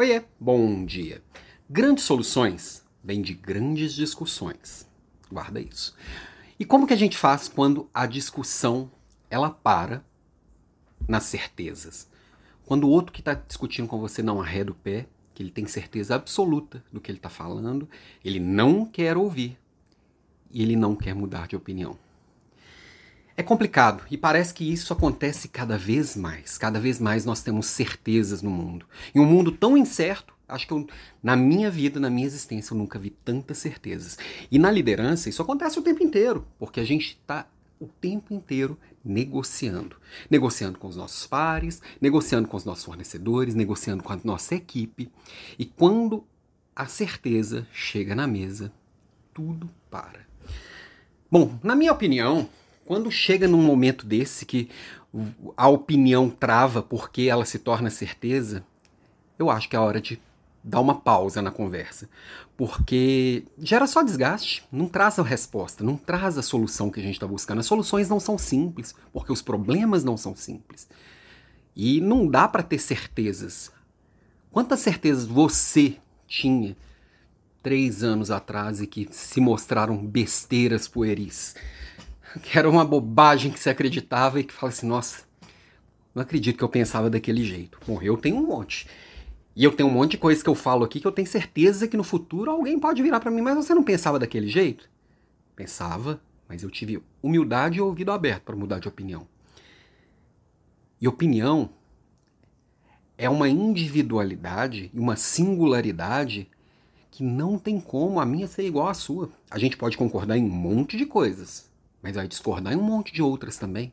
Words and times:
Oiê, 0.00 0.22
bom 0.38 0.84
dia. 0.84 1.20
Grandes 1.68 2.04
soluções 2.04 2.86
vêm 3.02 3.20
de 3.20 3.34
grandes 3.34 3.92
discussões. 3.92 4.88
Guarda 5.28 5.60
isso. 5.60 5.92
E 6.56 6.64
como 6.64 6.86
que 6.86 6.94
a 6.94 6.96
gente 6.96 7.18
faz 7.18 7.48
quando 7.48 7.90
a 7.92 8.06
discussão 8.06 8.92
ela 9.28 9.50
para 9.50 10.04
nas 11.08 11.24
certezas? 11.24 12.08
Quando 12.64 12.84
o 12.84 12.90
outro 12.90 13.12
que 13.12 13.20
está 13.20 13.34
discutindo 13.34 13.88
com 13.88 13.98
você 13.98 14.22
não 14.22 14.40
arreda 14.40 14.70
o 14.70 14.74
pé, 14.76 15.08
que 15.34 15.42
ele 15.42 15.50
tem 15.50 15.66
certeza 15.66 16.14
absoluta 16.14 16.80
do 16.92 17.00
que 17.00 17.10
ele 17.10 17.18
está 17.18 17.28
falando, 17.28 17.88
ele 18.24 18.38
não 18.38 18.86
quer 18.86 19.16
ouvir 19.16 19.58
e 20.52 20.62
ele 20.62 20.76
não 20.76 20.94
quer 20.94 21.12
mudar 21.12 21.48
de 21.48 21.56
opinião. 21.56 21.98
É 23.38 23.42
complicado 23.44 24.02
e 24.10 24.18
parece 24.18 24.52
que 24.52 24.68
isso 24.68 24.92
acontece 24.92 25.46
cada 25.46 25.78
vez 25.78 26.16
mais. 26.16 26.58
Cada 26.58 26.80
vez 26.80 26.98
mais 26.98 27.24
nós 27.24 27.40
temos 27.40 27.66
certezas 27.66 28.42
no 28.42 28.50
mundo. 28.50 28.84
Em 29.14 29.20
um 29.20 29.24
mundo 29.24 29.52
tão 29.52 29.78
incerto, 29.78 30.34
acho 30.48 30.66
que 30.66 30.72
eu, 30.72 30.84
na 31.22 31.36
minha 31.36 31.70
vida, 31.70 32.00
na 32.00 32.10
minha 32.10 32.26
existência, 32.26 32.74
eu 32.74 32.78
nunca 32.78 32.98
vi 32.98 33.10
tantas 33.10 33.58
certezas. 33.58 34.18
E 34.50 34.58
na 34.58 34.72
liderança, 34.72 35.28
isso 35.28 35.40
acontece 35.40 35.78
o 35.78 35.82
tempo 35.82 36.02
inteiro, 36.02 36.48
porque 36.58 36.80
a 36.80 36.84
gente 36.84 37.10
está 37.10 37.46
o 37.78 37.86
tempo 37.86 38.34
inteiro 38.34 38.76
negociando. 39.04 39.94
Negociando 40.28 40.76
com 40.76 40.88
os 40.88 40.96
nossos 40.96 41.24
pares, 41.24 41.80
negociando 42.00 42.48
com 42.48 42.56
os 42.56 42.64
nossos 42.64 42.84
fornecedores, 42.84 43.54
negociando 43.54 44.02
com 44.02 44.12
a 44.12 44.18
nossa 44.24 44.56
equipe. 44.56 45.12
E 45.56 45.64
quando 45.64 46.24
a 46.74 46.86
certeza 46.86 47.68
chega 47.72 48.16
na 48.16 48.26
mesa, 48.26 48.72
tudo 49.32 49.70
para. 49.88 50.26
Bom, 51.30 51.56
na 51.62 51.76
minha 51.76 51.92
opinião, 51.92 52.48
quando 52.88 53.10
chega 53.10 53.46
num 53.46 53.60
momento 53.60 54.06
desse 54.06 54.46
que 54.46 54.70
a 55.58 55.68
opinião 55.68 56.30
trava 56.30 56.82
porque 56.82 57.24
ela 57.24 57.44
se 57.44 57.58
torna 57.58 57.90
certeza, 57.90 58.64
eu 59.38 59.50
acho 59.50 59.68
que 59.68 59.76
é 59.76 59.78
hora 59.78 60.00
de 60.00 60.18
dar 60.64 60.80
uma 60.80 60.94
pausa 60.94 61.42
na 61.42 61.50
conversa. 61.50 62.08
Porque 62.56 63.44
gera 63.58 63.86
só 63.86 64.02
desgaste, 64.02 64.64
não 64.72 64.88
traz 64.88 65.18
a 65.18 65.22
resposta, 65.22 65.84
não 65.84 65.98
traz 65.98 66.38
a 66.38 66.42
solução 66.42 66.90
que 66.90 66.98
a 66.98 67.02
gente 67.02 67.12
está 67.12 67.26
buscando. 67.26 67.58
As 67.58 67.66
soluções 67.66 68.08
não 68.08 68.18
são 68.18 68.38
simples, 68.38 68.94
porque 69.12 69.32
os 69.32 69.42
problemas 69.42 70.02
não 70.02 70.16
são 70.16 70.34
simples. 70.34 70.88
E 71.76 72.00
não 72.00 72.26
dá 72.26 72.48
para 72.48 72.62
ter 72.62 72.78
certezas. 72.78 73.70
Quantas 74.50 74.80
certezas 74.80 75.26
você 75.26 75.98
tinha 76.26 76.74
três 77.62 78.02
anos 78.02 78.30
atrás 78.30 78.80
e 78.80 78.86
que 78.86 79.06
se 79.10 79.42
mostraram 79.42 79.94
besteiras 79.98 80.88
pueris? 80.88 81.54
Que 82.42 82.58
era 82.58 82.68
uma 82.68 82.84
bobagem 82.84 83.50
que 83.50 83.58
você 83.58 83.70
acreditava 83.70 84.40
e 84.40 84.44
que 84.44 84.52
fala 84.52 84.70
assim, 84.70 84.86
nossa, 84.86 85.24
não 86.14 86.22
acredito 86.22 86.56
que 86.56 86.64
eu 86.64 86.68
pensava 86.68 87.08
daquele 87.08 87.44
jeito. 87.44 87.78
Bom, 87.86 88.00
eu 88.02 88.16
tenho 88.16 88.36
um 88.36 88.46
monte. 88.46 88.86
E 89.54 89.64
eu 89.64 89.72
tenho 89.72 89.88
um 89.88 89.92
monte 89.92 90.12
de 90.12 90.18
coisas 90.18 90.42
que 90.42 90.48
eu 90.48 90.54
falo 90.54 90.84
aqui 90.84 91.00
que 91.00 91.06
eu 91.06 91.12
tenho 91.12 91.26
certeza 91.26 91.88
que 91.88 91.96
no 91.96 92.04
futuro 92.04 92.50
alguém 92.50 92.78
pode 92.78 93.02
virar 93.02 93.20
para 93.20 93.30
mim, 93.30 93.40
mas 93.40 93.56
você 93.56 93.74
não 93.74 93.82
pensava 93.82 94.18
daquele 94.18 94.48
jeito? 94.48 94.88
Pensava, 95.56 96.20
mas 96.48 96.62
eu 96.62 96.70
tive 96.70 97.02
humildade 97.22 97.78
e 97.78 97.80
ouvido 97.80 98.12
aberto 98.12 98.44
para 98.44 98.56
mudar 98.56 98.78
de 98.78 98.88
opinião. 98.88 99.26
E 101.00 101.08
opinião 101.08 101.70
é 103.16 103.28
uma 103.28 103.48
individualidade 103.48 104.90
e 104.94 104.98
uma 104.98 105.16
singularidade 105.16 106.48
que 107.10 107.24
não 107.24 107.58
tem 107.58 107.80
como 107.80 108.20
a 108.20 108.26
minha 108.26 108.46
ser 108.46 108.64
igual 108.64 108.86
à 108.86 108.94
sua. 108.94 109.28
A 109.50 109.58
gente 109.58 109.76
pode 109.76 109.96
concordar 109.96 110.36
em 110.38 110.44
um 110.44 110.48
monte 110.48 110.96
de 110.96 111.04
coisas, 111.04 111.68
mas 112.02 112.16
vai 112.16 112.28
discordar 112.28 112.72
em 112.72 112.76
um 112.76 112.82
monte 112.82 113.12
de 113.12 113.22
outras 113.22 113.56
também. 113.56 113.92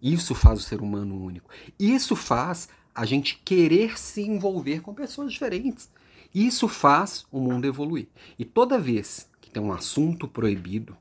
Isso 0.00 0.34
faz 0.34 0.60
o 0.60 0.62
ser 0.62 0.80
humano 0.80 1.20
único. 1.20 1.50
Isso 1.78 2.14
faz 2.14 2.68
a 2.94 3.04
gente 3.04 3.40
querer 3.44 3.98
se 3.98 4.22
envolver 4.22 4.80
com 4.80 4.94
pessoas 4.94 5.32
diferentes. 5.32 5.90
Isso 6.34 6.68
faz 6.68 7.26
o 7.30 7.40
mundo 7.40 7.66
evoluir. 7.66 8.08
E 8.38 8.44
toda 8.44 8.78
vez 8.78 9.30
que 9.40 9.50
tem 9.50 9.62
um 9.62 9.72
assunto 9.72 10.28
proibido, 10.28 10.96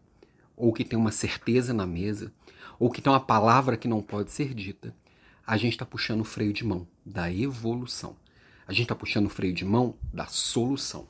ou 0.56 0.72
que 0.72 0.86
tem 0.86 0.98
uma 0.98 1.12
certeza 1.12 1.74
na 1.74 1.86
mesa, 1.86 2.32
ou 2.80 2.90
que 2.90 3.02
tem 3.02 3.12
uma 3.12 3.20
palavra 3.20 3.78
que 3.78 3.88
não 3.88 4.02
pode 4.02 4.32
ser 4.32 4.54
dita, 4.54 4.96
a 5.46 5.58
gente 5.58 5.74
está 5.74 5.86
puxando 5.86 6.22
o 6.22 6.26
freio 6.26 6.54
de 6.54 6.66
mão 6.66 6.88
da 7.06 7.32
evolução. 7.32 8.16
A 8.68 8.74
gente 8.74 8.84
está 8.84 8.96
puxando 8.96 9.28
o 9.28 9.30
freio 9.30 9.54
de 9.54 9.64
mão 9.64 9.96
da 10.14 10.26
solução. 10.26 11.08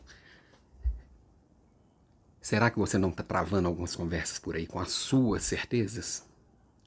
Será 2.46 2.70
que 2.70 2.78
você 2.78 2.96
não 3.00 3.10
está 3.10 3.24
travando 3.24 3.68
algumas 3.68 3.96
conversas 3.96 4.38
por 4.38 4.56
aí 4.56 4.68
com 4.68 4.80
as 4.80 4.92
suas 4.92 5.42
certezas? 5.42 6.24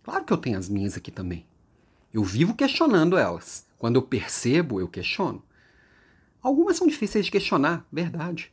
Claro 0.05 0.25
que 0.25 0.33
eu 0.33 0.37
tenho 0.37 0.57
as 0.57 0.69
minhas 0.69 0.97
aqui 0.97 1.11
também. 1.11 1.45
Eu 2.15 2.23
vivo 2.23 2.55
questionando 2.55 3.19
elas. 3.19 3.67
Quando 3.77 3.97
eu 3.97 4.03
percebo, 4.03 4.79
eu 4.79 4.87
questiono. 4.87 5.43
Algumas 6.41 6.77
são 6.77 6.87
difíceis 6.87 7.25
de 7.25 7.33
questionar, 7.33 7.85
verdade, 7.91 8.53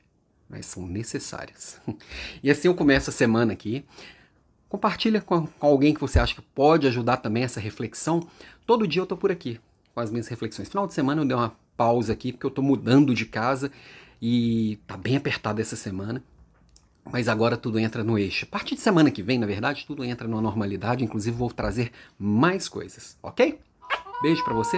mas 0.50 0.66
são 0.66 0.88
necessárias. 0.88 1.80
E 2.42 2.50
assim 2.50 2.70
eu 2.70 2.74
começo 2.74 3.12
a 3.12 3.14
semana 3.14 3.54
aqui. 3.54 3.86
Compartilha 4.68 5.22
com 5.22 5.48
alguém 5.60 5.94
que 5.94 6.02
você 6.02 6.18
acha 6.18 6.34
que 6.34 6.42
pode 6.42 6.88
ajudar 6.88 7.18
também 7.18 7.44
essa 7.44 7.60
reflexão. 7.60 8.28
Todo 8.66 8.88
dia 8.88 9.02
eu 9.02 9.04
estou 9.04 9.16
por 9.16 9.32
aqui 9.32 9.60
com 9.94 10.00
as 10.00 10.10
minhas 10.10 10.28
reflexões. 10.28 10.70
Final 10.70 10.88
de 10.88 10.96
semana 10.96 11.22
eu 11.22 11.26
dei 11.28 11.38
uma 11.38 11.56
pausa 11.78 12.14
aqui 12.14 12.32
porque 12.32 12.48
eu 12.48 12.50
estou 12.50 12.64
mudando 12.64 13.14
de 13.14 13.28
casa 13.28 13.72
e 14.20 14.80
tá 14.88 14.98
bem 14.98 15.16
apertado 15.16 15.62
essa 15.62 15.76
semana. 15.76 16.24
Mas 17.12 17.28
agora 17.28 17.56
tudo 17.56 17.80
entra 17.80 18.04
no 18.04 18.18
eixo. 18.18 18.46
A 18.46 18.52
partir 18.52 18.76
de 18.76 18.82
semana 18.82 19.12
que 19.12 19.22
vem, 19.22 19.38
na 19.38 19.46
verdade, 19.46 19.86
tudo 19.86 20.04
entra 20.04 20.28
na 20.28 20.42
normalidade. 20.42 21.04
Inclusive, 21.04 21.36
vou 21.36 21.52
trazer 21.52 21.92
mais 22.18 22.68
coisas, 22.68 23.18
ok? 23.22 23.60
Beijo 24.22 24.44
para 24.44 24.54
você. 24.54 24.78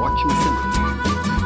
Ótima 0.00 0.30
semana. 0.42 1.37